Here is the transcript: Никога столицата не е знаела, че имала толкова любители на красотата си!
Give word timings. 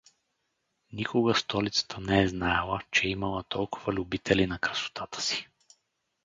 Никога 0.93 1.35
столицата 1.35 2.01
не 2.01 2.23
е 2.23 2.27
знаела, 2.27 2.79
че 2.91 3.07
имала 3.09 3.43
толкова 3.43 3.93
любители 3.93 4.47
на 4.47 4.59
красотата 4.59 5.21
си! 5.21 5.47